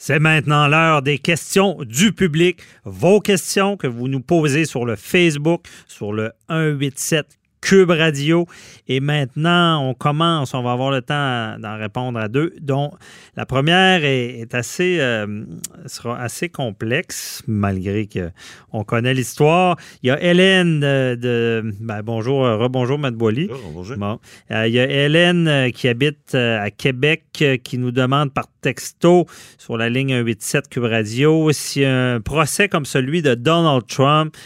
C'est 0.00 0.20
maintenant 0.20 0.68
l'heure 0.68 1.02
des 1.02 1.18
questions 1.18 1.76
du 1.84 2.12
public. 2.12 2.60
Vos 2.84 3.18
questions 3.20 3.76
que 3.76 3.88
vous 3.88 4.06
nous 4.06 4.20
posez 4.20 4.64
sur 4.64 4.86
le 4.86 4.94
Facebook, 4.94 5.66
sur 5.88 6.12
le 6.12 6.30
187 6.48 7.38
Cube 7.60 7.90
Radio. 7.90 8.46
Et 8.86 9.00
maintenant, 9.00 9.82
on 9.82 9.94
commence. 9.94 10.54
On 10.54 10.62
va 10.62 10.72
avoir 10.72 10.90
le 10.90 11.02
temps 11.02 11.58
d'en 11.58 11.76
répondre 11.76 12.18
à 12.18 12.28
deux. 12.28 12.54
dont 12.60 12.92
la 13.36 13.46
première 13.46 14.04
est, 14.04 14.54
assez, 14.54 14.98
euh, 15.00 15.44
sera 15.86 16.18
assez 16.20 16.48
complexe, 16.48 17.42
malgré 17.46 18.08
qu'on 18.08 18.84
connaît 18.84 19.14
l'histoire. 19.14 19.76
Il 20.02 20.08
y 20.08 20.10
a 20.10 20.22
Hélène 20.22 20.80
de. 20.80 21.74
Ben, 21.80 22.02
bonjour, 22.02 22.44
euh, 22.44 22.56
rebonjour, 22.56 22.98
Matt 22.98 23.14
Boily. 23.14 23.50
Bonjour. 23.74 23.96
Bon. 23.96 24.18
Euh, 24.50 24.68
il 24.68 24.74
y 24.74 24.80
a 24.80 24.88
Hélène 24.88 25.72
qui 25.72 25.88
habite 25.88 26.34
à 26.34 26.70
Québec 26.70 27.24
qui 27.64 27.78
nous 27.78 27.90
demande 27.90 28.32
par 28.32 28.46
texto 28.60 29.26
sur 29.58 29.76
la 29.76 29.88
ligne 29.88 30.10
187 30.10 30.68
Cube 30.68 30.84
Radio 30.84 31.50
si 31.52 31.84
un 31.84 32.20
procès 32.20 32.68
comme 32.68 32.84
celui 32.84 33.22
de 33.22 33.34
Donald 33.34 33.86
Trump 33.86 34.36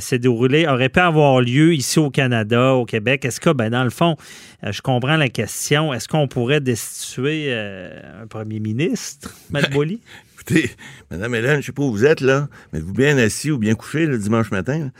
s'est 0.00 0.18
déroulé, 0.18 0.66
aurait 0.66 0.90
pu 0.90 1.00
avoir 1.00 1.40
lieu 1.40 1.72
ici 1.72 1.98
au 1.98 2.10
Canada, 2.10 2.74
au 2.74 2.84
Québec? 2.84 3.24
Est-ce 3.24 3.40
que, 3.40 3.50
ben, 3.50 3.70
dans 3.70 3.84
le 3.84 3.90
fond, 3.90 4.16
je 4.62 4.82
comprends 4.82 5.16
la 5.16 5.30
question, 5.30 5.94
est-ce 5.94 6.08
qu'on 6.08 6.28
pourrait 6.28 6.60
destituer 6.60 7.54
un 7.54 8.26
premier 8.26 8.60
ministre, 8.60 9.34
Matt 9.50 9.70
Boily? 9.70 10.00
Écoutez, 10.34 10.70
Madame 11.10 11.36
Hélène, 11.36 11.52
je 11.52 11.56
ne 11.58 11.62
sais 11.62 11.72
pas 11.72 11.82
où 11.82 11.92
vous 11.92 12.04
êtes, 12.04 12.20
là, 12.20 12.48
mais 12.72 12.80
vous 12.80 12.92
bien 12.92 13.16
assis 13.16 13.52
ou 13.52 13.58
bien 13.58 13.74
couché 13.76 14.06
le 14.06 14.18
dimanche 14.18 14.50
matin? 14.50 14.90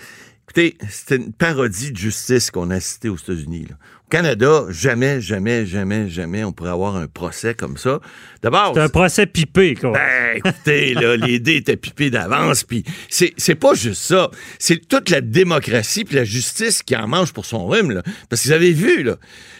Écoutez, 0.44 0.77
c'était 0.88 1.16
une 1.16 1.32
parodie 1.32 1.91
de 1.91 1.96
justice 1.96 2.50
qu'on 2.50 2.70
a 2.70 2.78
cité 2.78 3.08
aux 3.08 3.16
États-Unis. 3.16 3.66
Canada, 4.12 4.66
jamais, 4.68 5.22
jamais, 5.22 5.64
jamais, 5.64 6.10
jamais 6.10 6.44
on 6.44 6.52
pourrait 6.52 6.72
avoir 6.72 6.96
un 6.96 7.06
procès 7.06 7.54
comme 7.54 7.78
ça. 7.78 7.98
D'abord. 8.42 8.72
C'est 8.74 8.82
un 8.82 8.90
procès 8.90 9.24
pipé, 9.24 9.74
quoi. 9.74 9.92
Ben, 9.92 10.36
écoutez, 10.36 10.92
là, 10.92 11.16
les 11.26 11.38
dés 11.38 11.56
étaient 11.56 11.78
pipés 11.78 12.10
d'avance, 12.10 12.62
puis 12.62 12.84
c'est, 13.08 13.32
c'est 13.38 13.54
pas 13.54 13.72
juste 13.72 14.02
ça. 14.02 14.30
C'est 14.58 14.86
toute 14.86 15.08
la 15.08 15.22
démocratie 15.22 16.04
puis 16.04 16.16
la 16.16 16.24
justice 16.24 16.82
qui 16.82 16.94
en 16.94 17.08
mange 17.08 17.32
pour 17.32 17.46
son 17.46 17.66
rhume, 17.66 17.91
là. 17.91 18.02
Parce 18.28 18.42
que 18.42 18.48
vous 18.48 18.52
avez 18.52 18.72
vu, 18.72 19.02
là, 19.02 19.16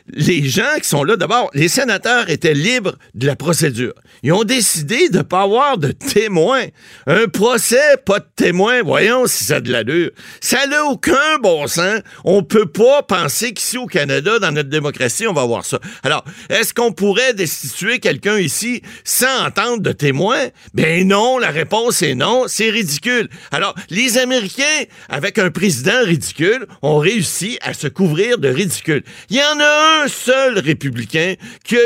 les 0.09 0.47
gens 0.49 0.75
qui 0.81 0.89
sont 0.89 1.05
là, 1.05 1.17
d'abord, 1.17 1.51
les 1.55 1.69
sénateurs 1.69 2.29
étaient 2.29 2.55
libres 2.55 2.97
de 3.15 3.27
la 3.27 3.37
procédure. 3.37 3.95
Ils 4.23 4.33
ont 4.33 4.45
décidé 4.45 5.09
de 5.09 5.19
ne 5.19 5.23
pas 5.23 5.43
avoir 5.43 5.79
de 5.79 5.93
témoins. 5.93 6.67
Un 7.07 7.29
procès, 7.29 7.97
pas 8.05 8.19
de 8.19 8.27
témoins. 8.37 8.83
Voyons 8.83 9.27
si 9.27 9.45
ça 9.45 9.57
a 9.57 9.61
de 9.61 9.71
l'allure. 9.71 10.11
Ça 10.41 10.67
n'a 10.67 10.85
aucun 10.85 11.39
bon 11.41 11.67
sens. 11.67 12.01
On 12.25 12.43
peut 12.43 12.67
pas 12.67 13.03
penser 13.03 13.53
qu'ici 13.53 13.79
au 13.79 13.87
Canada, 13.87 14.39
dans 14.43 14.53
notre 14.53 14.69
démocratie, 14.69 15.27
on 15.27 15.33
va 15.33 15.43
avoir 15.43 15.65
ça. 15.65 15.79
Alors, 16.03 16.25
est-ce 16.51 16.75
qu'on 16.75 16.93
pourrait 16.93 17.33
destituer 17.33 17.99
quelqu'un 17.99 18.39
ici 18.39 18.83
sans 19.05 19.47
entendre 19.47 19.81
de 19.81 19.93
témoins? 19.93 20.49
Ben 20.75 21.09
non, 21.09 21.39
la 21.39 21.51
réponse 21.51 22.03
est 22.03 22.15
non. 22.15 22.45
C'est 22.47 22.69
ridicule. 22.69 23.29
Alors, 23.51 23.75
les 23.89 24.19
Américains, 24.19 24.63
avec 25.09 25.39
un 25.39 25.51
président 25.51 26.05
ridicule, 26.05 26.67
ont 26.83 26.99
réussi 26.99 27.59
à 27.63 27.73
se 27.73 27.89
couvrir 27.89 28.39
de 28.39 28.49
ridicule. 28.49 29.03
Il 29.31 29.37
y 29.37 29.41
en 29.41 29.61
a 29.61 30.03
un 30.05 30.09
seul 30.09 30.59
républicain 30.59 31.35
qui 31.65 31.77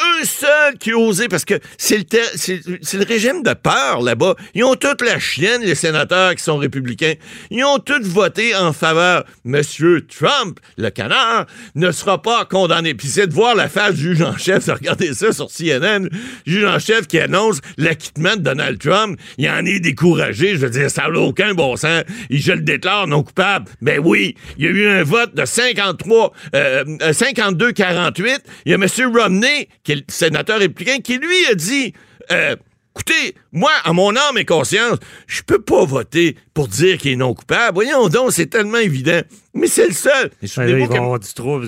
un 0.00 0.24
seul 0.24 0.78
qui 0.78 0.92
osé, 0.92 1.28
parce 1.28 1.44
que 1.44 1.54
c'est 1.76 1.98
le, 1.98 2.98
le 2.98 3.04
régime 3.04 3.42
de 3.42 3.54
peur 3.54 4.00
là-bas. 4.02 4.34
Ils 4.54 4.64
ont 4.64 4.74
toute 4.74 5.02
la 5.02 5.18
chienne, 5.18 5.62
les 5.62 5.74
sénateurs 5.74 6.34
qui 6.34 6.42
sont 6.42 6.56
républicains. 6.56 7.14
Ils 7.50 7.64
ont 7.64 7.78
tous 7.78 8.02
voté 8.02 8.54
en 8.54 8.72
faveur. 8.72 9.24
Monsieur 9.44 10.06
Trump, 10.06 10.60
le 10.76 10.90
canard, 10.90 11.46
ne 11.74 11.90
sera 11.90 12.20
pas 12.22 12.44
condamné. 12.44 12.94
Puis 12.94 13.08
c'est 13.08 13.26
de 13.26 13.34
voir 13.34 13.54
la 13.54 13.68
face 13.68 13.94
du 13.94 14.02
juge 14.02 14.22
en 14.22 14.36
chef, 14.36 14.66
de 14.66 14.72
regarder 14.72 15.14
ça 15.14 15.32
sur 15.32 15.48
CNN, 15.48 16.08
juge 16.46 16.64
en 16.64 16.78
chef 16.78 17.06
qui 17.06 17.18
annonce 17.18 17.60
l'acquittement 17.76 18.36
de 18.36 18.42
Donald 18.42 18.78
Trump. 18.78 19.18
Il 19.38 19.48
en 19.48 19.64
est 19.64 19.80
découragé. 19.80 20.54
Je 20.54 20.58
veux 20.58 20.70
dire, 20.70 20.90
ça 20.90 21.08
n'a 21.08 21.20
aucun 21.20 21.54
bon 21.54 21.76
sens. 21.76 22.02
Il, 22.30 22.40
je 22.40 22.52
le 22.52 22.60
déclare 22.60 23.06
non 23.06 23.22
coupable. 23.22 23.70
Ben 23.80 24.00
oui, 24.02 24.36
il 24.58 24.64
y 24.64 24.68
a 24.68 24.70
eu 24.70 24.86
un 24.86 25.02
vote 25.02 25.34
de 25.34 25.44
53, 25.44 26.32
52-48. 26.52 26.54
Euh, 26.54 28.38
il 28.64 28.72
y 28.72 28.74
a 28.74 28.78
Monsieur 28.78 29.06
Romney 29.06 29.68
qui 29.84 29.92
est 29.92 29.96
le 29.96 30.02
sénateur 30.08 30.58
républicain, 30.58 30.98
qui 31.00 31.18
lui 31.18 31.46
a 31.50 31.54
dit 31.54 31.92
euh, 32.30 32.56
Écoutez, 32.94 33.34
moi, 33.52 33.72
à 33.84 33.92
mon 33.94 34.14
âme 34.14 34.36
et 34.36 34.44
conscience, 34.44 34.98
je 35.26 35.42
peux 35.42 35.62
pas 35.62 35.84
voter 35.86 36.36
pour 36.52 36.68
dire 36.68 36.98
qu'il 36.98 37.12
est 37.12 37.16
non 37.16 37.32
coupable. 37.32 37.74
Voyons 37.74 38.08
donc, 38.08 38.32
c'est 38.32 38.46
tellement 38.46 38.78
évident. 38.78 39.22
Mais 39.54 39.66
c'est 39.66 39.88
le 39.88 39.92
seul. 39.92 40.30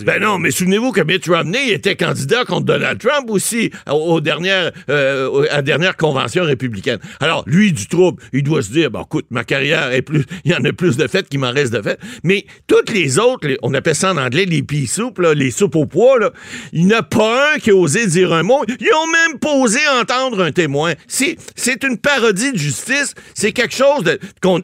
ben 0.04 0.20
non, 0.20 0.38
mais 0.38 0.50
souvenez-vous 0.50 0.90
que 0.92 1.02
Mitt 1.02 1.26
Romney 1.26 1.70
était 1.70 1.96
candidat 1.96 2.46
contre 2.46 2.64
Donald 2.64 2.98
Trump 2.98 3.28
aussi 3.28 3.70
aux, 3.90 4.22
dernières, 4.22 4.72
euh, 4.88 5.44
à 5.50 5.56
la 5.56 5.62
dernière 5.62 5.96
convention 5.96 6.44
républicaine. 6.44 6.98
Alors, 7.20 7.44
lui, 7.46 7.72
du 7.72 7.86
trouble, 7.86 8.22
il 8.32 8.42
doit 8.42 8.62
se 8.62 8.70
dire, 8.72 8.90
bon, 8.90 9.02
écoute, 9.02 9.26
ma 9.28 9.44
carrière 9.44 9.92
est 9.92 10.00
plus, 10.00 10.24
il 10.46 10.52
y 10.52 10.54
en 10.54 10.64
a 10.64 10.72
plus 10.72 10.96
de 10.96 11.06
fait 11.06 11.28
qu'il 11.28 11.40
m'en 11.40 11.50
reste 11.50 11.74
de 11.74 11.82
fait. 11.82 11.98
Mais 12.22 12.46
toutes 12.66 12.90
les 12.90 13.18
autres, 13.18 13.46
on 13.62 13.74
appelle 13.74 13.94
ça 13.94 14.12
en 14.12 14.16
anglais 14.16 14.46
les 14.46 14.62
pea 14.62 14.86
soupes, 14.86 15.18
les 15.18 15.50
soupes 15.50 15.76
au 15.76 15.84
poids, 15.84 16.18
là, 16.18 16.32
il 16.72 16.86
n'y 16.86 16.94
en 16.94 16.98
a 16.98 17.02
pas 17.02 17.54
un 17.54 17.58
qui 17.58 17.70
a 17.70 17.74
osé 17.74 18.06
dire 18.06 18.32
un 18.32 18.42
mot. 18.42 18.64
Ils 18.66 18.94
ont 18.94 19.06
même 19.06 19.38
pas 19.38 19.54
osé 19.54 19.80
entendre 20.00 20.42
un 20.42 20.52
témoin. 20.52 20.94
C'est, 21.06 21.36
c'est 21.54 21.84
une 21.84 21.98
parodie 21.98 22.52
de 22.52 22.58
justice. 22.58 23.14
C'est 23.34 23.52
quelque 23.52 23.74
chose 23.74 24.04
de, 24.04 24.18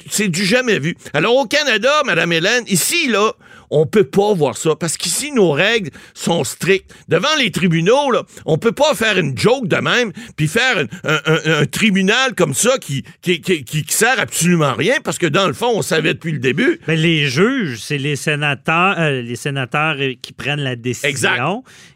c'est 0.08 0.28
du 0.28 0.44
jamais 0.44 0.78
vu. 0.78 0.96
Alors, 1.12 1.36
au 1.36 1.44
Canada, 1.44 1.92
Madame 2.06 2.32
Hélène, 2.32 2.64
ici, 2.66 3.09
là, 3.10 3.32
on 3.70 3.86
peut 3.86 4.04
pas 4.04 4.34
voir 4.34 4.56
ça 4.56 4.74
parce 4.74 4.96
qu'ici, 4.96 5.32
nos 5.32 5.52
règles 5.52 5.90
sont 6.14 6.44
strictes. 6.44 6.92
Devant 7.08 7.34
les 7.38 7.50
tribunaux, 7.50 8.10
là, 8.10 8.24
on 8.44 8.58
peut 8.58 8.72
pas 8.72 8.94
faire 8.94 9.18
une 9.18 9.36
joke 9.38 9.68
de 9.68 9.76
même 9.76 10.12
puis 10.36 10.48
faire 10.48 10.84
un, 11.04 11.66
tribunal 11.66 12.34
comme 12.34 12.54
ça 12.54 12.78
qui 12.78 13.04
qui, 13.22 13.40
qui, 13.40 13.84
sert 13.88 14.18
absolument 14.18 14.74
rien 14.74 14.96
parce 15.02 15.18
que 15.18 15.26
dans 15.26 15.46
le 15.46 15.52
fond, 15.52 15.72
on 15.74 15.82
savait 15.82 16.14
depuis 16.14 16.32
le 16.32 16.38
début. 16.38 16.80
Mais 16.88 16.96
les 16.96 17.26
juges, 17.28 17.78
c'est 17.80 17.98
les 17.98 18.16
sénateurs, 18.16 18.96
euh, 18.98 19.22
les 19.22 19.36
sénateurs 19.36 19.96
qui 20.20 20.32
prennent 20.32 20.60
la 20.60 20.76
décision. 20.76 21.08
Exact. 21.08 21.42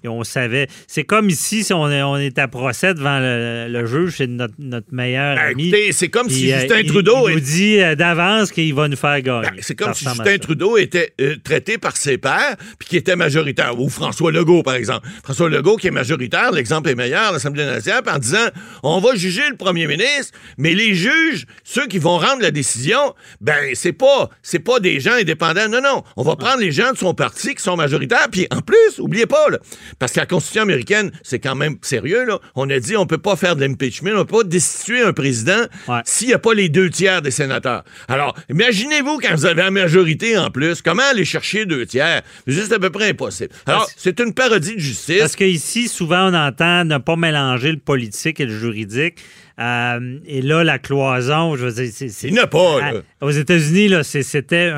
Et 0.05 0.09
on 0.09 0.23
savait. 0.25 0.69
C'est 0.87 1.05
comme 1.05 1.29
ici, 1.29 1.65
si 1.65 1.73
on 1.73 1.91
est, 1.91 2.03
on 2.03 2.17
est 2.17 2.39
à 2.39 2.49
procès 2.49 2.95
devant 2.95 3.19
le, 3.21 3.87
juge, 3.87 4.15
c'est 4.19 4.27
notre, 4.27 4.55
notre 4.59 4.93
meilleur 4.93 5.37
ben, 5.37 5.51
ami. 5.51 5.73
C'est 5.93 6.09
comme 6.09 6.31
si 6.31 6.53
euh, 6.53 6.61
Justin 6.61 6.85
Trudeau. 6.85 7.29
Il, 7.29 7.35
nous 7.35 7.41
dit 7.41 7.81
euh, 7.81 7.95
d'avance 7.95 8.53
qu'il 8.53 8.75
va 8.75 8.89
nous 8.89 8.97
faire 8.97 9.21
gagner. 9.21 9.51
Ben, 9.51 9.57
c'est 9.61 9.75
comme 9.75 9.95
si 9.95 10.05
Justin 10.05 10.39
Trudeau 10.39 10.77
était 10.77 11.15
traité 11.43 11.64
par 11.79 11.97
ses 11.97 12.19
pairs, 12.19 12.57
puis 12.79 12.89
qui 12.89 12.97
était 12.97 13.17
majoritaire. 13.17 13.79
Ou 13.79 13.89
François 13.89 14.31
Legault, 14.33 14.63
par 14.63 14.75
exemple. 14.75 15.07
François 15.23 15.49
Legault, 15.49 15.77
qui 15.77 15.89
est 15.89 15.93
majoritaire, 15.93 16.53
l'exemple 16.53 16.91
est 16.91 16.95
meilleur 16.95 17.33
l'Assemblée 17.33 17.65
nationale, 17.65 18.03
en 18.07 18.19
disant 18.19 18.47
on 18.83 19.01
va 19.01 19.15
juger 19.15 19.43
le 19.51 19.57
premier 19.57 19.87
ministre, 19.87 20.37
mais 20.59 20.75
les 20.75 20.95
juges, 20.95 21.47
ceux 21.65 21.87
qui 21.87 21.99
vont 21.99 22.19
rendre 22.19 22.43
la 22.43 22.51
décision, 22.51 23.15
ben, 23.41 23.75
c'est 23.75 23.93
pas, 23.93 24.31
c'est 24.43 24.59
pas 24.59 24.81
des 24.81 25.01
gens 25.01 25.13
indépendants. 25.13 25.69
Non, 25.69 25.81
non. 25.83 26.03
On 26.17 26.23
va 26.23 26.37
prendre 26.37 26.59
les 26.59 26.73
gens 26.73 26.93
de 26.93 26.99
son 26.99 27.15
parti 27.15 27.55
qui 27.55 27.63
sont 27.63 27.77
majoritaires, 27.77 28.29
puis 28.31 28.47
en 28.51 28.61
plus, 28.61 28.99
oubliez 28.99 29.27
pas, 29.27 29.49
là, 29.51 29.59
parce 29.99 30.13
que 30.13 30.21
la 30.21 30.27
Constitution 30.27 30.63
américaine, 30.63 31.11
c'est 31.23 31.39
quand 31.39 31.55
même 31.55 31.77
sérieux, 31.83 32.25
là. 32.25 32.39
On 32.55 32.69
a 32.71 32.79
dit 32.79 32.97
on 32.97 33.07
peut 33.07 33.19
pas 33.19 33.37
faire 33.37 33.57
de 33.57 33.61
l'impeachment, 33.61 34.13
on 34.15 34.25
peut 34.25 34.39
pas 34.39 34.45
destituer 34.45 35.03
un 35.03 35.13
président 35.13 35.65
s'il 36.05 36.29
n'y 36.29 36.35
a 36.35 36.39
pas 36.39 36.55
les 36.55 36.69
deux 36.69 36.91
tiers 36.91 37.23
des 37.23 37.31
sénateurs. 37.31 37.85
Alors, 38.09 38.35
imaginez-vous 38.51 39.19
quand 39.19 39.35
vous 39.35 39.47
avez 39.47 39.63
la 39.63 39.71
majorité 39.71 40.37
en 40.39 40.51
plus, 40.51 40.83
comment 40.83 41.03
aller 41.11 41.25
chercher 41.25 41.54
deux 41.63 41.87
tiers. 41.87 42.23
C'est 42.47 42.53
juste 42.53 42.73
à 42.73 42.79
peu 42.79 42.91
près 42.91 43.11
impossible. 43.11 43.55
Alors, 43.67 43.89
c'est 43.97 44.21
une 44.21 44.35
parodie 44.35 44.75
de 44.75 44.81
justice. 44.81 45.21
Parce 45.21 45.37
qu'ici, 45.37 45.89
souvent, 45.89 46.31
on 46.31 46.35
entend 46.35 46.85
ne 46.85 46.99
pas 46.99 47.17
mélanger 47.17 47.73
le 47.73 47.79
politique 47.79 48.41
et 48.41 48.47
le 48.47 48.59
juridique. 48.59 49.19
Euh, 49.61 50.19
et 50.27 50.43
là, 50.43 50.65
la 50.65 50.81
cloison, 50.81 51.55
je 51.55 51.67
veux 51.67 51.73
dire, 51.73 51.93
c'est. 51.95 52.27
Il 52.27 52.33
n'y 52.33 52.41
a 52.41 52.49
pas, 52.49 52.81
là. 52.81 52.93
Aux 53.21 53.31
États-Unis, 53.31 53.87
là, 53.89 54.03
c'était 54.03 54.73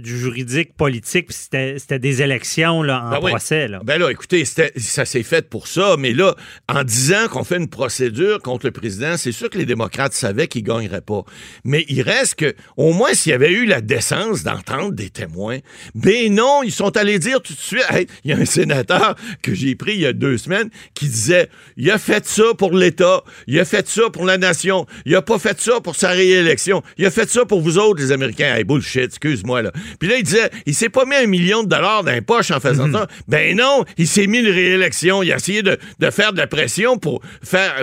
du 0.00 0.18
juridique 0.18 0.76
politique, 0.76 1.28
c'était 1.30 1.98
des 1.98 2.20
élections 2.20 2.82
là, 2.82 3.04
en 3.04 3.20
ben 3.20 3.30
procès. 3.30 3.68
Là. 3.68 3.80
Ben 3.84 3.98
là, 4.00 4.10
écoutez, 4.10 4.44
ça 4.44 5.04
s'est 5.04 5.22
fait 5.22 5.48
pour 5.48 5.68
ça, 5.68 5.96
mais 5.98 6.12
là, 6.12 6.34
en 6.68 6.82
disant 6.82 7.28
qu'on 7.30 7.44
fait 7.44 7.58
une 7.58 7.68
procédure 7.68 8.40
contre 8.40 8.66
le 8.66 8.72
président, 8.72 9.16
c'est 9.16 9.32
sûr 9.32 9.48
que 9.48 9.58
les 9.58 9.66
démocrates 9.66 10.14
savaient 10.14 10.48
qu'ils 10.48 10.64
ne 10.64 10.68
gagneraient 10.68 11.00
pas. 11.00 11.22
Mais 11.64 11.84
il 11.88 12.02
reste 12.02 12.34
que, 12.36 12.54
au 12.76 12.92
moins, 12.92 13.14
s'il 13.14 13.30
y 13.30 13.34
avait 13.34 13.52
eu 13.52 13.66
la 13.66 13.80
décence 13.80 14.42
d'entendre 14.42 14.92
des 14.92 15.10
témoins, 15.10 15.58
ben 15.94 16.32
non, 16.34 16.62
ils 16.62 16.72
sont 16.72 16.96
allés 16.96 17.18
dire 17.18 17.40
tout 17.42 17.52
de 17.52 17.58
suite. 17.58 17.84
Il 18.24 18.30
y 18.30 18.34
a 18.34 18.36
un 18.36 18.44
sénateur 18.44 19.14
que 19.42 19.54
j'ai 19.54 19.74
pris 19.74 19.94
il 19.94 20.00
y 20.00 20.06
a 20.06 20.12
deux 20.12 20.38
semaines 20.38 20.70
qui 20.94 21.06
disait 21.06 21.48
il 21.76 21.90
a 21.90 21.98
fait 21.98 22.26
ça 22.26 22.54
pour 22.56 22.74
l'État, 22.74 23.22
il 23.46 23.58
a 23.60 23.64
fait 23.64 23.86
ça 23.88 24.10
pour 24.10 24.24
la 24.24 24.38
nation. 24.38 24.86
Il 25.04 25.14
a 25.14 25.22
pas 25.22 25.38
fait 25.38 25.60
ça 25.60 25.80
pour 25.80 25.96
sa 25.96 26.10
réélection. 26.10 26.82
Il 26.98 27.06
a 27.06 27.10
fait 27.10 27.28
ça 27.28 27.44
pour 27.44 27.60
vous 27.60 27.78
autres, 27.78 28.00
les 28.00 28.12
Américains. 28.12 28.54
Hey, 28.54 28.64
bullshit, 28.64 29.04
excuse-moi, 29.04 29.62
là. 29.62 29.72
Puis 29.98 30.08
là, 30.08 30.16
il 30.16 30.22
disait, 30.24 30.50
il 30.66 30.74
s'est 30.74 30.88
pas 30.88 31.04
mis 31.04 31.16
un 31.16 31.26
million 31.26 31.62
de 31.62 31.68
dollars 31.68 32.04
dans 32.04 32.12
les 32.12 32.20
poches 32.20 32.50
en 32.50 32.60
faisant 32.60 32.88
mhm. 32.88 32.94
ça. 32.94 33.06
Ben 33.28 33.56
non, 33.56 33.84
il 33.98 34.06
s'est 34.06 34.26
mis 34.26 34.38
une 34.38 34.50
réélection. 34.50 35.22
Il 35.22 35.32
a 35.32 35.36
essayé 35.36 35.62
de, 35.62 35.78
faire 36.10 36.32
de 36.32 36.38
la 36.38 36.46
pression 36.46 36.98
pour 36.98 37.20
faire, 37.42 37.74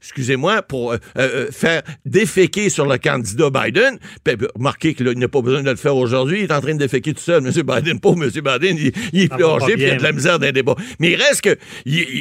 excusez-moi, 0.00 0.62
pour 0.62 0.92
euh, 0.92 0.98
euh, 1.18 1.50
faire 1.50 1.82
déféquer 2.04 2.70
sur 2.70 2.86
le 2.86 2.98
candidat 2.98 3.50
Biden. 3.50 3.98
Puis, 4.24 4.36
remarquez 4.54 4.94
qu'il 4.94 5.06
n'a 5.10 5.28
pas 5.28 5.42
besoin 5.42 5.62
de 5.62 5.70
le 5.70 5.76
faire 5.76 5.96
aujourd'hui. 5.96 6.40
Il 6.40 6.44
est 6.44 6.52
en 6.52 6.60
train 6.60 6.74
de 6.74 6.78
déféquer 6.78 7.12
tout 7.12 7.22
seul. 7.22 7.42
Biden, 7.62 8.00
pauvre 8.00 8.24
M. 8.24 8.30
Biden, 8.30 8.92
il, 9.12 9.22
est 9.22 9.28
plongé, 9.28 9.74
puis 9.74 9.82
il 9.82 9.88
y 9.88 9.90
a 9.90 9.96
de 9.96 10.02
la 10.02 10.12
misère 10.12 10.38
dans 10.38 10.46
les 10.46 10.52
débats. 10.52 10.76
Mais 10.98 11.12
il 11.12 11.16
reste 11.16 11.42
que, 11.42 11.58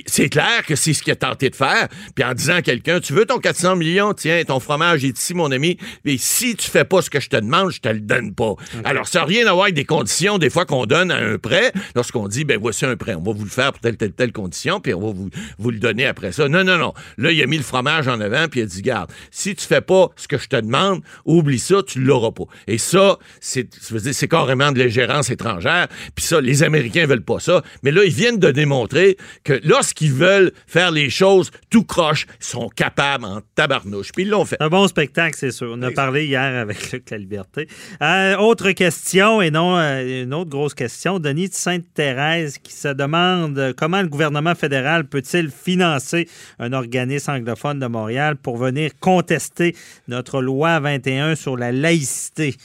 c'est 0.06 0.30
clair 0.30 0.66
que 0.66 0.75
c'est 0.75 0.94
ce 0.94 1.01
qu'il 1.01 1.13
a 1.13 1.16
tenté 1.16 1.50
de 1.50 1.56
faire. 1.56 1.88
Puis 2.13 2.24
en 2.24 2.34
disant 2.34 2.56
à 2.56 2.62
quelqu'un, 2.62 3.00
tu 3.00 3.13
veux 3.13 3.25
ton 3.25 3.38
ton 3.38 3.42
400 3.42 3.75
millions, 3.75 4.13
tiens, 4.13 4.44
ton 4.45 4.60
fromage 4.60 5.06
est 5.06 5.18
ici, 5.18 5.34
mon 5.34 5.51
ami, 5.51 5.78
et 6.06 6.18
si 6.18 6.56
tu 6.56 6.69
fais 6.69 6.86
pas 6.86 7.01
ce 7.01 7.10
que 7.10 7.19
je 7.19 7.30
te 7.30 7.38
demande, 7.38 7.72
je 7.72 7.80
te 7.80 7.89
le 7.89 8.00
donne 8.00 8.34
pas. 8.34 8.56
Alors, 8.84 9.07
ça 9.07 9.19
n'a 9.19 9.25
rien 9.25 9.45
à 9.48 9.54
voir 9.54 9.66
avec 9.66 9.75
des 9.75 9.86
conditions, 9.86 10.38
des 10.38 10.50
fois, 10.50 10.66
qu'on 10.66 10.86
donne 10.86 11.12
à 11.12 11.18
un 11.18 11.38
prêt, 11.38 11.72
lorsqu'on 11.95 12.28
dit, 12.28 12.45
ben 12.45 12.57
voici 12.60 12.86
un 12.86 12.95
prêt, 12.95 13.13
on 13.16 13.22
va 13.22 13.31
vous 13.33 13.44
le 13.44 13.50
faire 13.50 13.72
pour 13.74 13.81
telle, 13.81 13.98
telle, 13.98 14.13
telle 14.13 14.31
condition, 14.31 14.80
puis 14.80 14.94
on 14.94 15.01
va 15.01 15.12
vous, 15.12 15.30
vous 15.60 15.72
le 15.72 15.80
donner 15.80 16.06
après 16.06 16.31
ça. 16.31 16.48
Non, 16.48 16.63
non, 16.63 16.78
non. 16.78 16.94
Là, 17.18 17.31
il 17.31 17.42
a 17.42 17.45
mis 17.45 17.57
le 17.57 17.63
fromage 17.63 18.07
en 18.07 18.19
avant, 18.19 18.48
puis 18.48 18.62
il 18.62 18.63
a 18.63 18.66
dit, 18.66 18.81
garde, 18.81 19.12
si 19.30 19.56
tu 19.56 19.66
fais 19.66 19.81
pas 19.81 20.10
ce 20.16 20.28
que 20.28 20.38
je 20.38 20.48
te 20.48 20.56
demande, 20.56 21.01
oublie 21.25 21.60
ça, 21.60 21.83
tu 21.86 22.00
l'auras 22.01 22.31
pas. 22.31 22.45
Et 22.68 22.78
ça, 22.78 23.19
c'est 23.40 24.28
carrément 24.28 24.72
de 24.72 24.80
l'ingérence 24.80 25.27
étrangère, 25.32 25.88
puis 26.16 26.26
ça, 26.26 26.42
les 26.42 26.64
Américains 26.64 27.06
veulent 27.06 27.22
pas 27.22 27.40
ça, 27.40 27.62
mais 27.84 27.92
là, 27.92 28.04
ils 28.04 28.14
viennent 28.14 28.40
de 28.40 28.52
démontrer 28.52 29.18
que 29.44 29.60
lorsqu'ils 29.64 30.14
veulent 30.14 30.52
faire 30.68 30.92
les 30.92 31.10
choses 31.10 31.52
tout 31.70 31.84
croche, 31.84 32.26
ils 32.40 32.46
sont 32.46 32.70
capables 32.70 33.26
en 33.26 33.42
tabarnouche, 33.56 34.12
puis 34.12 34.24
ils 34.24 34.30
l'ont 34.30 34.46
fait. 34.46 34.58
Un 34.60 34.70
bon 34.70 34.88
spectacle, 34.88 35.36
c'est 35.38 35.52
sûr. 35.52 35.72
On 35.72 35.82
a 35.82 35.92
parlé 35.92 36.26
hier 36.26 36.62
avec 36.62 36.92
Luc 36.92 37.10
La 37.10 37.18
Liberté. 37.18 37.68
Euh, 38.02 38.36
autre 38.38 38.72
question, 38.72 39.42
et 39.42 39.52
non 39.52 39.78
euh, 39.78 40.24
une 40.24 40.34
autre 40.34 40.50
grosse 40.50 40.74
question. 40.74 41.20
Denis 41.20 41.50
de 41.50 41.54
Sainte-Thérèse 41.54 42.58
qui 42.58 42.74
se 42.74 42.90
demande 42.90 43.74
comment 43.78 44.02
le 44.02 44.08
gouvernement 44.08 44.56
fédéral 44.56 45.06
peut-il 45.06 45.50
financer 45.50 46.28
un 46.60 46.74
organisme 46.74 47.32
anglophone 47.32 47.80
de 47.80 47.88
Montréal 47.88 48.36
pour 48.36 48.58
venir 48.58 48.92
contester 49.00 49.76
notre 50.08 50.42
loi 50.42 50.80
21 50.80 51.36
sur 51.36 51.58
la 51.58 51.72
laïcité? 51.72 52.56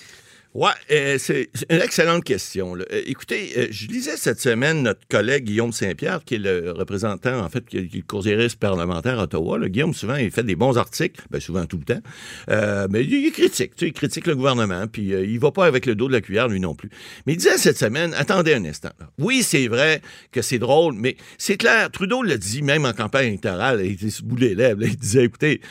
Ouais, 0.55 0.69
euh, 0.91 1.17
c'est 1.19 1.49
une 1.71 1.81
excellente 1.81 2.25
question. 2.25 2.77
Euh, 2.77 2.85
écoutez, 3.07 3.53
euh, 3.57 3.69
je 3.71 3.87
lisais 3.87 4.19
cette 4.19 4.39
semaine 4.39 4.83
notre 4.83 5.01
collègue 5.09 5.45
Guillaume 5.45 5.73
Saint-Pierre, 5.73 6.23
qui 6.27 6.35
est 6.35 6.39
le 6.39 6.73
représentant, 6.73 7.41
en 7.41 7.49
fait, 7.49 7.65
qui 7.65 7.79
est 7.79 7.89
le 7.91 8.49
parlementaire 8.57 9.19
à 9.19 9.23
Ottawa. 9.23 9.59
Guillaume, 9.71 9.95
souvent, 9.95 10.17
il 10.17 10.31
fait 10.31 10.43
des 10.43 10.55
bons 10.55 10.77
articles, 10.77 11.23
ben, 11.31 11.41
souvent 11.41 11.65
tout 11.65 11.79
le 11.79 11.85
temps, 11.85 12.89
mais 12.91 13.03
il, 13.03 13.33
critique, 13.33 13.75
tu 13.77 13.87
sais, 13.87 13.89
il 13.89 13.93
critique 13.95 14.27
le 14.27 14.37
gouvernement, 14.37 14.87
puis 14.89 15.05
il 15.05 15.39
va 15.39 15.53
pas 15.53 15.65
avec 15.65 15.87
le 15.87 15.95
dos 15.95 16.09
de 16.09 16.13
la 16.13 16.21
cuillère, 16.21 16.49
lui 16.49 16.61
non 16.61 16.75
plus. 16.75 16.91
Mais 17.27 17.33
il 17.33 17.37
disait 17.37 17.57
cette 17.57 17.79
semaine, 17.79 18.13
attendez 18.15 18.53
un 18.53 18.65
instant. 18.67 18.93
Oui, 19.19 19.43
c'est 19.43 19.69
vrai 19.69 20.03
que 20.33 20.43
c'est 20.43 20.59
drôle, 20.59 20.95
mais 20.95 21.17
c'est 21.39 21.57
clair, 21.57 21.91
Trudeau 21.91 22.23
l'a 22.23 22.37
dit, 22.37 22.61
même 22.61 22.85
en 22.85 22.93
campagne 22.93 23.29
électorale, 23.29 23.81
il 23.83 23.93
était 23.93 24.11
sous 24.11 24.25
des 24.25 24.55
lèvres, 24.55 24.83
il 24.83 24.97
disait, 24.97 25.25
écoutez, 25.25 25.63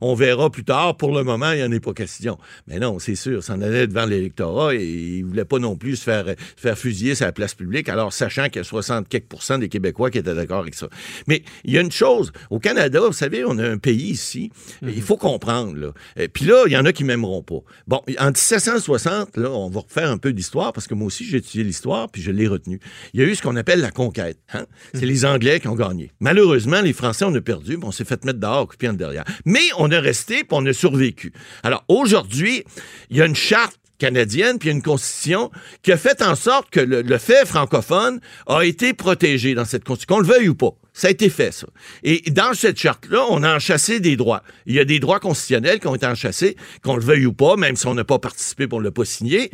on 0.00 0.16
verra 0.16 0.50
plus 0.50 0.64
tard, 0.64 0.96
pour 0.96 1.14
le 1.14 1.22
moment, 1.22 1.52
il 1.52 1.58
n'y 1.58 1.64
en 1.64 1.70
est 1.70 1.78
pas 1.78 1.94
question. 1.94 2.38
Mais 2.66 2.80
non, 2.80 2.98
c'est 2.98 3.14
sûr, 3.14 3.44
ça 3.44 3.54
en 3.54 3.62
allait 3.62 3.86
devant 3.86 4.04
les 4.06 4.15
l'électorat 4.16 4.74
et 4.74 4.84
il 4.84 5.24
voulait 5.24 5.44
pas 5.44 5.58
non 5.58 5.76
plus 5.76 5.96
se 5.96 6.04
faire, 6.04 6.26
faire 6.56 6.78
fusiller 6.78 7.14
sa 7.14 7.32
place 7.32 7.54
publique, 7.54 7.88
alors 7.88 8.12
sachant 8.12 8.46
qu'il 8.46 8.56
y 8.56 8.60
a 8.60 8.64
60 8.64 9.08
quelques 9.08 9.26
des 9.60 9.68
Québécois 9.68 10.10
qui 10.10 10.18
étaient 10.18 10.34
d'accord 10.34 10.60
avec 10.60 10.74
ça. 10.74 10.88
Mais 11.26 11.42
il 11.64 11.72
y 11.72 11.78
a 11.78 11.80
une 11.80 11.92
chose, 11.92 12.32
au 12.50 12.58
Canada, 12.58 13.00
vous 13.00 13.12
savez, 13.12 13.44
on 13.44 13.58
a 13.58 13.68
un 13.68 13.78
pays 13.78 14.10
ici, 14.10 14.50
il 14.82 14.88
mhm. 14.88 15.00
faut 15.00 15.16
comprendre, 15.16 15.76
là. 15.76 15.92
Euh, 16.18 16.28
puis 16.32 16.44
là, 16.44 16.64
il 16.66 16.72
y 16.72 16.76
en 16.76 16.84
a 16.84 16.92
qui 16.92 17.04
m'aimeront 17.04 17.42
pas. 17.42 17.60
Bon, 17.86 18.02
en 18.18 18.26
1760, 18.26 19.36
là, 19.36 19.50
on 19.50 19.70
va 19.70 19.80
refaire 19.80 20.10
un 20.10 20.18
peu 20.18 20.32
d'histoire, 20.32 20.72
parce 20.72 20.86
que 20.86 20.94
moi 20.94 21.06
aussi, 21.06 21.24
j'ai 21.24 21.38
étudié 21.38 21.64
l'histoire, 21.64 22.10
puis 22.10 22.22
je 22.22 22.30
l'ai 22.30 22.46
retenu. 22.46 22.80
Il 23.14 23.20
y 23.20 23.22
a 23.22 23.26
eu 23.26 23.34
ce 23.34 23.42
qu'on 23.42 23.56
appelle 23.56 23.80
la 23.80 23.90
conquête. 23.90 24.38
Hein. 24.52 24.66
C'est 24.94 25.02
mhm. 25.02 25.08
les 25.08 25.24
Anglais 25.24 25.60
qui 25.60 25.68
ont 25.68 25.76
gagné. 25.76 26.12
Malheureusement, 26.20 26.80
les 26.80 26.92
Français, 26.92 27.24
on 27.24 27.34
a 27.34 27.40
perdu, 27.40 27.78
puis 27.78 27.86
on 27.86 27.92
s'est 27.92 28.04
fait 28.04 28.24
mettre 28.24 28.40
dehors, 28.40 28.62
occupé 28.62 28.88
en 28.88 28.94
derrière. 28.94 29.24
Mais 29.44 29.68
on 29.78 29.90
a 29.90 30.00
resté, 30.00 30.38
puis 30.38 30.48
on 30.52 30.66
a 30.66 30.72
survécu. 30.72 31.32
Alors, 31.62 31.84
aujourd'hui, 31.88 32.64
il 33.10 33.16
y 33.16 33.22
a 33.22 33.26
une 33.26 33.36
charte 33.36 33.78
canadienne, 33.98 34.58
puis 34.58 34.70
une 34.70 34.82
constitution 34.82 35.50
qui 35.82 35.92
a 35.92 35.96
fait 35.96 36.22
en 36.22 36.34
sorte 36.34 36.70
que 36.70 36.80
le, 36.80 37.18
fait 37.18 37.46
francophone 37.46 38.20
a 38.46 38.62
été 38.62 38.92
protégé 38.92 39.54
dans 39.54 39.64
cette 39.64 39.84
constitution, 39.84 40.16
qu'on 40.16 40.20
le 40.20 40.28
veuille 40.28 40.48
ou 40.48 40.54
pas. 40.54 40.74
Ça 40.92 41.08
a 41.08 41.10
été 41.10 41.28
fait, 41.28 41.52
ça. 41.52 41.66
Et 42.02 42.22
dans 42.30 42.54
cette 42.54 42.78
charte-là, 42.78 43.24
on 43.30 43.42
a 43.42 43.54
enchassé 43.54 44.00
des 44.00 44.16
droits. 44.16 44.42
Il 44.64 44.74
y 44.74 44.80
a 44.80 44.84
des 44.84 44.98
droits 44.98 45.20
constitutionnels 45.20 45.78
qui 45.78 45.86
ont 45.88 45.94
été 45.94 46.06
enchassés, 46.06 46.56
qu'on 46.82 46.96
le 46.96 47.02
veuille 47.02 47.26
ou 47.26 47.32
pas, 47.32 47.56
même 47.56 47.76
si 47.76 47.86
on 47.86 47.94
n'a 47.94 48.04
pas 48.04 48.18
participé, 48.18 48.66
on 48.72 48.80
ne 48.80 48.88
pas 48.88 49.04
signé. 49.04 49.50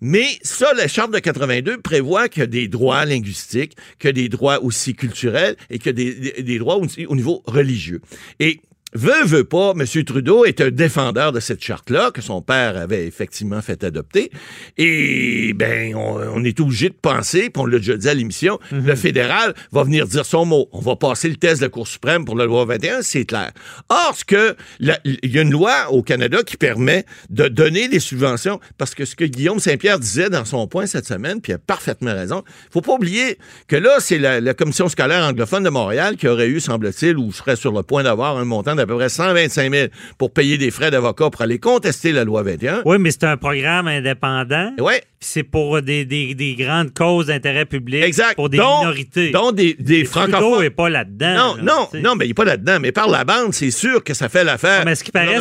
Mais 0.00 0.26
ça, 0.42 0.72
la 0.74 0.88
Charte 0.88 1.12
de 1.12 1.18
82 1.18 1.78
prévoit 1.78 2.28
qu'il 2.28 2.40
y 2.40 2.44
a 2.44 2.46
des 2.46 2.68
droits 2.68 3.04
linguistiques, 3.04 3.76
qu'il 3.98 4.08
y 4.08 4.10
a 4.10 4.12
des 4.12 4.28
droits 4.28 4.62
aussi 4.62 4.94
culturels 4.94 5.56
et 5.70 5.78
qu'il 5.78 5.86
y 5.86 5.88
a 5.88 5.92
des, 5.92 6.42
des 6.42 6.58
droits 6.58 6.76
aussi 6.76 7.06
au 7.06 7.16
niveau 7.16 7.42
religieux. 7.46 8.02
Et 8.38 8.60
veut, 8.94 9.24
veut 9.24 9.44
pas, 9.44 9.72
M. 9.72 10.04
Trudeau 10.04 10.44
est 10.44 10.60
un 10.60 10.70
défendeur 10.70 11.32
de 11.32 11.40
cette 11.40 11.62
charte-là, 11.62 12.10
que 12.10 12.22
son 12.22 12.40
père 12.40 12.76
avait 12.76 13.06
effectivement 13.06 13.60
fait 13.60 13.82
adopter. 13.84 14.30
Et, 14.78 15.52
ben, 15.54 15.94
on, 15.94 16.44
est 16.44 16.60
obligé 16.60 16.88
de 16.88 16.94
penser, 16.94 17.50
puis 17.50 17.62
on 17.62 17.66
l'a 17.66 17.78
déjà 17.78 17.96
dit 17.96 18.08
à 18.08 18.14
l'émission, 18.14 18.58
mhm. 18.70 18.86
le 18.86 18.94
fédéral 18.94 19.54
va 19.72 19.82
venir 19.84 20.06
dire 20.06 20.24
son 20.24 20.44
mot. 20.44 20.68
On 20.72 20.80
va 20.80 20.96
passer 20.96 21.28
le 21.28 21.36
test 21.36 21.60
de 21.60 21.66
la 21.66 21.70
Cour 21.70 21.88
suprême 21.88 22.24
pour 22.24 22.36
la 22.36 22.46
loi 22.46 22.64
21, 22.64 23.02
c'est 23.02 23.24
clair. 23.24 23.50
Or, 23.88 24.14
ce 24.16 24.24
que, 24.24 24.56
il 24.80 25.32
y 25.32 25.38
a 25.38 25.42
une 25.42 25.50
loi 25.50 25.90
au 25.90 26.02
Canada 26.02 26.42
qui 26.44 26.56
permet 26.56 27.04
de 27.28 27.48
donner 27.48 27.88
des 27.88 28.00
subventions, 28.00 28.60
parce 28.78 28.94
que 28.94 29.04
ce 29.04 29.16
que 29.16 29.24
Guillaume 29.24 29.58
Saint-Pierre 29.58 29.98
disait 29.98 30.30
dans 30.30 30.44
son 30.44 30.66
point 30.68 30.86
cette 30.86 31.06
semaine, 31.06 31.40
puis 31.40 31.52
il 31.52 31.56
a 31.56 31.58
parfaitement 31.58 32.14
raison, 32.14 32.44
faut 32.70 32.82
pas 32.82 32.92
oublier 32.92 33.38
que 33.66 33.76
là, 33.76 33.96
c'est 33.98 34.18
la, 34.18 34.40
la 34.40 34.54
Commission 34.54 34.88
scolaire 34.88 35.24
anglophone 35.24 35.64
de 35.64 35.70
Montréal 35.70 36.16
qui 36.16 36.28
aurait 36.28 36.48
eu, 36.48 36.60
semble-t-il, 36.60 37.16
ou 37.16 37.32
serait 37.32 37.56
sur 37.56 37.72
le 37.72 37.82
point 37.82 38.04
d'avoir 38.04 38.36
un 38.36 38.44
montant 38.44 38.75
d'à 38.76 38.86
peu 38.86 38.96
près 38.96 39.08
125 39.08 39.72
000 39.72 39.88
pour 40.18 40.32
payer 40.32 40.58
des 40.58 40.70
frais 40.70 40.90
d'avocat 40.90 41.30
pour 41.30 41.42
aller 41.42 41.58
contester 41.58 42.12
la 42.12 42.24
loi 42.24 42.42
21. 42.42 42.82
Oui, 42.84 42.96
mais 42.98 43.10
c'est 43.10 43.24
un 43.24 43.36
programme 43.36 43.88
indépendant. 43.88 44.72
Oui. 44.78 44.94
C'est 45.18 45.42
pour 45.42 45.82
des, 45.82 46.04
des, 46.04 46.54
grandes 46.56 46.92
causes 46.92 47.26
d'intérêt 47.26 47.64
public. 47.64 48.04
Exact. 48.04 48.36
Pour 48.36 48.50
des 48.50 48.58
minorités. 48.58 49.30
Donc, 49.30 49.56
des, 49.56 49.74
des 49.74 50.04
francophones. 50.04 50.60
n'est 50.60 50.70
pas 50.70 50.88
là-dedans. 50.88 51.34
Non, 51.34 51.56
non, 51.62 51.88
non, 52.00 52.14
mais 52.14 52.26
il 52.26 52.28
n'est 52.28 52.34
pas 52.34 52.44
là-dedans. 52.44 52.78
Mais 52.80 52.92
par 52.92 53.08
la 53.08 53.24
bande, 53.24 53.52
c'est 53.52 53.70
sûr 53.70 54.04
que 54.04 54.14
ça 54.14 54.28
fait 54.28 54.44
l'affaire. 54.44 54.84
Mais 54.84 54.94
ce 54.94 55.02
qui 55.02 55.10
paraît, 55.10 55.38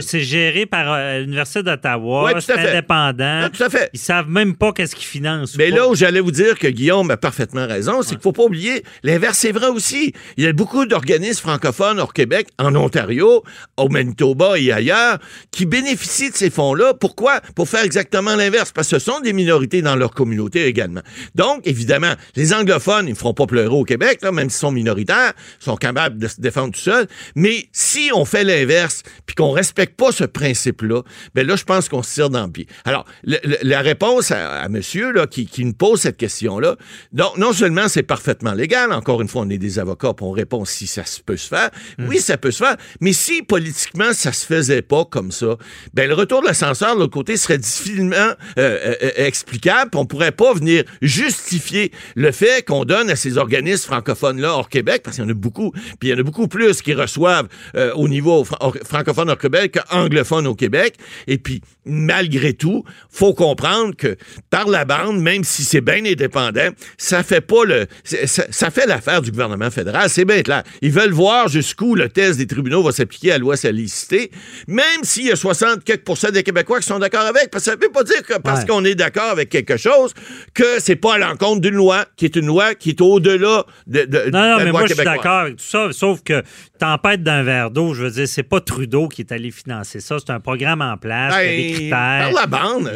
c'est 0.00 0.20
géré 0.20 0.64
par 0.64 0.92
euh, 0.92 1.20
l'Université 1.20 1.62
d'Ottawa. 1.62 2.32
Oui, 2.32 2.40
c'est 2.40 2.58
indépendant. 2.58 3.48
tout 3.52 3.62
à 3.62 3.68
fait. 3.68 3.90
Ils 3.92 3.98
savent 3.98 4.30
même 4.30 4.54
pas 4.54 4.72
qu'est-ce 4.72 4.94
qu'ils 4.94 5.06
financent. 5.06 5.56
Mais 5.58 5.70
là 5.70 5.88
où 5.88 5.94
j'allais 5.94 6.20
vous 6.20 6.30
dire 6.30 6.58
que 6.58 6.68
Guillaume 6.68 7.10
a 7.10 7.16
parfaitement 7.16 7.66
raison, 7.66 8.02
c'est 8.02 8.14
qu'il 8.14 8.22
faut 8.22 8.32
pas 8.32 8.44
oublier, 8.44 8.84
l'inverse 9.02 9.38
c'est 9.38 9.52
vrai 9.52 9.68
aussi. 9.68 10.14
Il 10.36 10.44
y 10.44 10.46
a 10.46 10.52
beaucoup 10.52 10.86
d'organismes 10.86 11.42
francophones 11.42 12.00
hors 12.00 12.12
Québec, 12.12 12.48
en 12.58 12.74
Ontario, 12.76 13.42
au 13.76 13.88
Manitoba 13.88 14.58
et 14.58 14.72
ailleurs, 14.72 15.18
qui 15.50 15.66
bénéficient 15.66 16.30
de 16.30 16.36
ces 16.36 16.50
fonds-là. 16.50 16.94
Pourquoi? 16.94 17.40
Pour 17.54 17.68
faire 17.68 17.84
exactement 17.84 18.36
l'inverse. 18.36 18.72
Parce 18.72 18.88
que 18.88 18.98
ce 18.98 19.04
sont 19.04 19.20
des 19.20 19.32
minorités 19.32 19.82
dans 19.82 19.96
leur 19.96 20.12
communauté 20.12 20.66
également. 20.66 21.02
Donc, 21.34 21.62
évidemment, 21.64 22.14
les 22.34 22.52
anglophones, 22.52 23.06
ils 23.06 23.12
ne 23.12 23.16
feront 23.16 23.34
pas 23.34 23.46
pleurer 23.46 23.74
au 23.74 23.84
Québec, 23.84 24.20
là, 24.22 24.32
même 24.32 24.50
s'ils 24.50 24.60
sont 24.60 24.72
minoritaires, 24.72 25.32
sont 25.58 25.76
capables 25.76 26.18
de 26.18 26.28
se 26.28 26.40
défendre 26.40 26.72
tout 26.72 26.80
seuls. 26.80 27.06
Mais 27.34 27.68
si 27.72 28.10
on 28.14 28.24
fait 28.24 28.44
l'inverse, 28.44 29.02
puis 29.26 29.34
qu'on 29.34 29.50
respecte 29.50 29.96
pas 29.96 30.12
ce 30.12 30.24
principe-là, 30.24 31.02
ben 31.34 31.46
là, 31.46 31.56
je 31.56 31.64
pense 31.64 31.88
qu'on 31.88 32.02
se 32.02 32.14
tire 32.14 32.30
dans 32.30 32.46
le 32.46 32.52
pied. 32.52 32.66
Alors, 32.84 33.04
la 33.24 33.80
réponse 33.80 34.30
à, 34.30 34.68
monsieur 34.68 35.12
là, 35.12 35.26
qui, 35.26 35.46
qui 35.46 35.64
nous 35.64 35.74
pose 35.74 36.00
cette 36.00 36.16
question-là, 36.16 36.76
donc, 37.12 37.36
non 37.38 37.52
seulement 37.52 37.88
c'est 37.88 38.02
parfaitement 38.02 38.52
légal, 38.52 38.92
encore 38.92 39.22
une 39.22 39.28
fois, 39.28 39.42
on 39.42 39.50
est 39.50 39.58
des 39.58 39.78
avocats, 39.78 40.14
puis 40.14 40.24
on 40.24 40.32
répond 40.32 40.64
si 40.64 40.86
ça 40.86 41.02
peut 41.24 41.36
se 41.36 41.48
faire. 41.48 41.70
Mmh. 41.98 42.08
Oui, 42.08 42.18
ça 42.18 42.36
peut 42.36 42.50
se 42.50 42.58
faire. 42.58 42.65
Mais 43.00 43.12
si 43.12 43.42
politiquement 43.42 44.12
ça 44.12 44.32
se 44.32 44.46
faisait 44.46 44.82
pas 44.82 45.04
comme 45.04 45.32
ça, 45.32 45.56
ben 45.94 46.08
le 46.08 46.14
retour 46.14 46.42
de 46.42 46.46
l'ascenseur 46.46 46.94
de 46.94 47.00
l'autre 47.00 47.12
côté 47.12 47.36
serait 47.36 47.58
difficilement 47.58 48.16
euh, 48.16 48.34
euh, 48.58 48.94
euh, 49.02 49.10
explicable. 49.16 49.90
On 49.94 50.06
pourrait 50.06 50.32
pas 50.32 50.52
venir 50.54 50.84
justifier 51.02 51.92
le 52.14 52.32
fait 52.32 52.64
qu'on 52.64 52.84
donne 52.84 53.10
à 53.10 53.16
ces 53.16 53.38
organismes 53.38 53.86
francophones 53.86 54.40
là 54.40 54.52
hors 54.52 54.68
Québec, 54.68 55.02
parce 55.04 55.16
qu'il 55.16 55.24
y 55.24 55.28
en 55.28 55.30
a 55.30 55.34
beaucoup, 55.34 55.72
puis 55.72 56.08
il 56.08 56.08
y 56.10 56.14
en 56.14 56.18
a 56.18 56.22
beaucoup 56.22 56.48
plus 56.48 56.82
qui 56.82 56.94
reçoivent 56.94 57.48
au 57.94 58.08
niveau 58.08 58.44
francophone 58.44 59.30
hors 59.30 59.38
Québec 59.38 59.78
qu'anglophone 59.78 60.46
au 60.46 60.54
Québec. 60.54 60.96
Et 61.26 61.38
puis 61.38 61.60
malgré 61.84 62.52
tout, 62.52 62.84
faut 63.10 63.32
comprendre 63.32 63.94
que 63.96 64.16
par 64.50 64.68
la 64.68 64.84
bande, 64.84 65.20
même 65.20 65.44
si 65.44 65.64
c'est 65.64 65.80
bien 65.80 66.04
indépendant, 66.04 66.68
ça 66.98 67.22
fait 67.22 67.40
pas 67.40 67.64
le, 67.64 67.86
ça, 68.04 68.44
ça 68.50 68.70
fait 68.70 68.86
l'affaire 68.86 69.22
du 69.22 69.30
gouvernement 69.30 69.70
fédéral. 69.70 70.10
C'est 70.10 70.24
bien 70.24 70.42
clair. 70.42 70.62
Ils 70.82 70.92
veulent 70.92 71.12
voir 71.12 71.48
jusqu'où 71.48 71.94
le 71.94 72.08
test 72.08 72.38
des 72.38 72.46
tribunaux 72.56 72.82
va 72.82 72.92
s'appliquer 72.92 73.32
à 73.32 73.38
loi 73.38 73.56
salicité, 73.56 74.30
même 74.66 75.02
s'il 75.02 75.26
y 75.26 75.32
a 75.32 75.36
60 75.36 75.84
quelques 75.84 76.02
des 76.32 76.42
Québécois 76.42 76.80
qui 76.80 76.86
sont 76.86 76.98
d'accord 76.98 77.26
avec. 77.26 77.50
Parce 77.50 77.64
que 77.64 77.70
ça 77.70 77.76
ne 77.76 77.82
veut 77.82 77.90
pas 77.90 78.02
dire 78.02 78.22
que 78.22 78.38
parce 78.38 78.64
qu'on 78.64 78.84
est 78.84 78.94
d'accord 78.94 79.30
avec 79.30 79.48
quelque 79.48 79.76
chose, 79.76 80.12
que 80.54 80.80
c'est 80.80 80.96
pas 80.96 81.14
à 81.14 81.18
l'encontre 81.18 81.60
d'une 81.60 81.74
loi, 81.74 82.06
qui 82.16 82.24
est 82.24 82.36
une 82.36 82.46
loi 82.46 82.74
qui 82.74 82.90
est 82.90 83.00
au-delà 83.00 83.64
de, 83.86 84.04
de, 84.04 84.30
non, 84.30 84.50
non, 84.50 84.64
mais 84.64 84.72
moi, 84.72 84.86
je 84.86 84.94
suis 84.94 85.04
d'accord 85.04 85.40
avec 85.40 85.56
tout 85.56 85.64
ça, 85.64 85.88
sauf 85.92 86.22
que 86.22 86.42
tempête 86.78 87.22
d'un 87.22 87.42
verre 87.42 87.70
d'eau, 87.70 87.94
je 87.94 88.04
veux 88.04 88.10
dire, 88.10 88.28
c'est 88.28 88.42
pas 88.42 88.60
Trudeau 88.60 89.08
qui 89.08 89.22
est 89.22 89.32
allé 89.32 89.50
financer 89.50 90.00
ça. 90.00 90.16
C'est 90.18 90.32
un 90.32 90.40
programme 90.40 90.82
en 90.82 90.96
place, 90.96 91.34
ben, 91.34 91.56
des 91.56 91.72
critères. 91.72 91.90
Par 91.90 92.32
la 92.32 92.46
bande. 92.46 92.90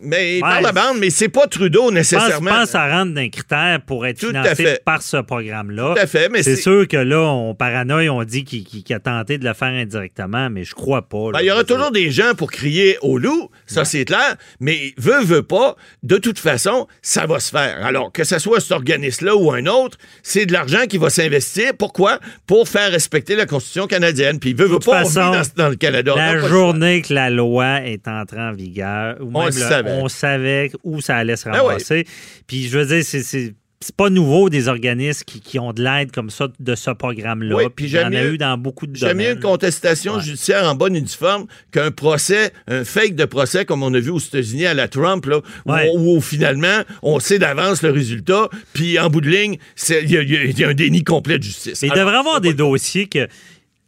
Mais 0.00 0.34
Ouais, 0.36 0.40
par 0.40 0.60
la 0.60 0.72
bande, 0.72 0.98
mais 0.98 1.08
c'est 1.10 1.28
pas 1.30 1.46
Trudeau 1.46 1.90
nécessairement. 1.90 2.50
je 2.50 2.56
pense 2.56 2.64
que 2.66 2.70
ça 2.72 2.88
rentre 2.90 3.14
d'un 3.14 3.28
critère 3.30 3.80
pour 3.86 4.06
être 4.06 4.18
Tout 4.20 4.26
financé 4.28 4.78
par 4.84 5.00
ce 5.00 5.16
programme-là. 5.18 5.94
Tout 5.94 6.00
à 6.02 6.06
fait, 6.06 6.28
mais 6.28 6.42
C'est 6.42 6.56
c'est- 6.56 6.62
sûr 6.62 6.86
que 6.86 6.96
là, 6.98 7.20
on 7.20 7.54
paranoïe, 7.54 8.08
on 8.10 8.22
dit 8.24 8.44
qu'il 8.44 8.84
a 8.94 9.00
tenté 9.00 9.38
de 9.38 9.44
le 9.46 9.54
faire 9.54 9.68
indirectement, 9.68 10.50
mais 10.50 10.64
je 10.64 10.74
crois 10.74 11.08
pas. 11.08 11.30
Ben, 11.32 11.40
il 11.40 11.46
y 11.46 11.50
aura 11.50 11.64
toujours 11.64 11.90
des 11.92 12.10
gens 12.10 12.34
pour 12.36 12.50
crier 12.50 12.98
au 13.00 13.16
loup, 13.18 13.50
ça 13.66 13.84
c'est 13.86 14.04
clair, 14.04 14.36
mais 14.60 14.92
veut, 14.98 15.22
veut 15.22 15.42
pas, 15.42 15.76
de 16.02 16.18
toute 16.18 16.38
façon, 16.38 16.86
ça 17.00 17.26
va 17.26 17.40
se 17.40 17.50
faire. 17.50 17.78
Alors, 17.84 18.12
que 18.12 18.24
ce 18.24 18.38
soit 18.38 18.60
cet 18.60 18.72
organisme-là 18.72 19.34
ou 19.34 19.50
un 19.52 19.66
autre, 19.66 19.96
c'est 20.22 20.44
de 20.46 20.52
l'argent 20.52 20.84
qui 20.88 20.98
va 20.98 21.08
s'investir. 21.10 21.72
Pourquoi? 21.78 22.18
Pour 22.46 22.68
faire 22.68 22.90
respecter 22.90 23.34
la 23.36 23.46
Constitution 23.46 23.86
canadienne. 23.86 24.38
Puis, 24.40 24.52
veut, 24.52 24.66
veut 24.66 24.78
pas, 24.78 25.02
on 25.04 25.08
vit 25.08 25.14
façon, 25.14 25.30
dans, 25.56 25.64
dans 25.64 25.68
le 25.70 25.76
Canada. 25.76 26.12
La 26.16 26.38
journée 26.38 27.00
que 27.02 27.14
la 27.14 27.30
loi 27.30 27.80
est 27.86 28.06
entrée 28.08 28.40
en 28.40 28.52
vigueur, 28.52 29.16
ou 29.20 29.30
On 29.32 29.44
même 29.44 29.54
le- 29.54 29.85
savait. 29.86 30.02
on 30.02 30.08
savait 30.08 30.70
où 30.84 31.00
ça 31.00 31.16
allait 31.16 31.36
se 31.36 31.48
Ben 31.48 31.60
ramasser. 31.60 32.06
Puis 32.46 32.68
je 32.68 32.78
veux 32.78 32.86
dire, 32.86 33.04
c'est- 33.04 33.22
c'est 33.22 33.94
pas 33.94 34.08
nouveau 34.08 34.48
des 34.48 34.68
organismes 34.68 35.22
qui, 35.26 35.40
qui 35.40 35.58
ont 35.58 35.72
de 35.74 35.82
l'aide 35.82 36.10
comme 36.10 36.30
ça 36.30 36.48
de 36.58 36.74
ce 36.74 36.90
programme-là. 36.90 37.54
Oui, 37.56 37.64
puis 37.64 37.72
puis 37.76 37.86
il 37.86 37.92
y 37.94 37.98
en 37.98 38.04
j'aime 38.10 38.14
a 38.14 38.22
mieux- 38.24 38.32
eu 38.32 38.38
dans 38.38 38.56
beaucoup 38.58 38.86
de 38.86 38.98
domaines. 38.98 39.36
une 39.36 39.40
contestation 39.42 40.14
Ouais. 40.14 40.22
judiciaire 40.22 40.64
en 40.64 40.74
bonne 40.74 40.96
et 40.96 41.00
due 41.02 41.12
forme 41.12 41.46
qu'un 41.72 41.90
procès, 41.90 42.52
un 42.68 42.84
fake 42.84 43.14
de 43.14 43.26
procès 43.26 43.64
comme 43.66 43.82
on 43.82 43.92
a 43.92 44.00
vu 44.00 44.10
aux 44.10 44.18
États-Unis 44.18 44.64
à 44.66 44.72
la 44.74 44.88
Trump, 44.88 45.26
là, 45.26 45.40
où, 45.66 45.72
Ouais. 45.72 45.90
où, 45.94 46.20
finalement 46.22 46.82
on 47.02 47.20
sait 47.20 47.38
d'avance 47.38 47.82
le 47.82 47.90
résultat, 47.90 48.48
puis 48.72 48.98
en 48.98 49.10
bout 49.10 49.20
de 49.20 49.28
ligne, 49.28 49.58
il 49.90 50.10
y, 50.10 50.14
y 50.14 50.16
a- 50.16 50.22
y 50.22 50.64
un 50.64 50.74
déni 50.74 51.04
complet 51.04 51.38
de 51.38 51.44
justice. 51.44 51.82
Mais 51.82 51.88
il 51.88 51.94
devrait 51.94 52.16
avoir 52.16 52.40
des 52.40 52.54
dossiers 52.54 53.06
que 53.06 53.28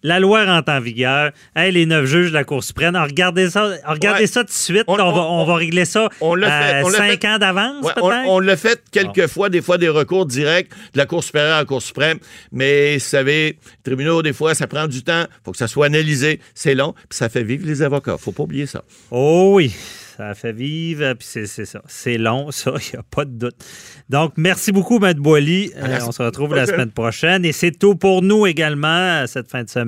la 0.03 0.21
loi 0.21 0.45
rentre 0.45 0.71
en 0.73 0.81
vigueur. 0.81 1.33
Hey, 1.57 1.73
les 1.73 1.87
neuf 1.87 2.07
juges 2.07 2.29
de 2.31 2.35
la 2.35 2.45
Cour 2.45 2.63
suprême, 2.63 2.97
regardez 2.97 3.51
ça, 3.51 3.71
regardez 3.87 4.21
Ouais. 4.23 4.27
ça 4.27 4.41
tout 4.43 4.47
de 4.49 4.53
suite. 4.53 4.85
On- 4.87 4.95
On, 4.95 5.13
va, 5.13 5.21
on- 5.23 5.45
va 5.45 5.55
régler 5.57 5.85
ça 5.85 6.09
on 6.21 6.35
fait, 6.37 6.45
euh, 6.45 6.83
l'a 6.83 6.85
cinq 6.91 7.21
fait. 7.23 7.27
ans 7.29 7.39
d'avance, 7.39 7.85
Ouais, 7.85 7.93
on, 8.01 8.09
peut-être? 8.09 8.29
on 8.29 8.41
l'a 8.41 8.57
fait 8.57 8.83
quelques 8.93 9.27
fois, 9.27 9.49
des 9.49 9.61
fois 9.63 9.79
des 9.79 9.89
recours 9.89 10.27
directs 10.27 10.69
de 10.93 10.99
la 10.99 11.07
Cour 11.07 11.23
supérieure 11.25 11.57
à 11.57 11.61
la 11.61 11.65
Cour 11.65 11.83
suprême, 11.83 12.19
mais 12.53 12.95
vous 12.95 13.01
savez, 13.01 13.47
les 13.51 13.59
tribunaux, 13.85 14.23
des 14.23 14.33
fois, 14.33 14.55
ça 14.55 14.67
prend 14.67 14.87
du 14.87 15.03
temps, 15.03 15.25
faut 15.45 15.53
que 15.53 15.59
ça 15.59 15.67
soit 15.69 15.87
analysé, 15.87 16.41
c'est 16.55 16.75
long, 16.75 16.93
puis 16.93 17.17
ça 17.19 17.29
fait 17.29 17.43
vivre 17.43 17.67
les 17.67 17.83
avocats, 17.83 18.17
faut 18.19 18.33
pas 18.33 18.45
oublier 18.45 18.67
ça. 18.67 18.83
Oh 19.11 19.53
oui, 19.55 19.75
ça 20.17 20.35
fait 20.35 20.53
vivre, 20.53 21.13
puis 21.15 21.27
c'est 21.31 21.47
ça. 21.47 21.81
C'est 21.87 22.19
long, 22.19 22.51
ça, 22.51 22.73
il 22.77 22.95
n'y 22.95 22.99
a 22.99 23.03
pas 23.03 23.25
de 23.25 23.31
doute. 23.31 23.57
Donc, 24.09 24.33
merci 24.37 24.73
beaucoup, 24.73 24.99
Matt 24.99 25.17
Boily. 25.19 25.71
Euh, 25.77 25.99
on 26.07 26.13
se 26.13 26.23
retrouve 26.23 26.55
la 26.55 26.67
semaine 26.67 26.91
prochaine. 26.91 27.45
Et 27.45 27.53
c'est 27.53 27.71
tout 27.73 27.95
pour 27.95 28.23
nous 28.23 28.47
également 28.47 28.89
euh, 28.89 29.27
cette 29.27 29.51
fin 29.51 29.63
de 29.63 29.69
semaine. 29.69 29.88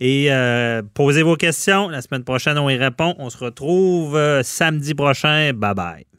Et 0.00 0.32
euh, 0.32 0.82
posez 0.94 1.22
vos 1.22 1.36
questions. 1.36 1.88
La 1.88 2.02
semaine 2.02 2.24
prochaine, 2.24 2.58
on 2.58 2.68
y 2.68 2.76
répond. 2.76 3.14
On 3.18 3.30
se 3.30 3.38
retrouve 3.38 4.16
euh, 4.16 4.42
samedi 4.42 4.94
prochain. 4.94 5.52
Bye 5.54 5.74
bye. 5.74 6.15